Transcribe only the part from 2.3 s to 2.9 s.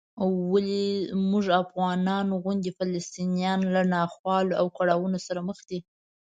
غوندې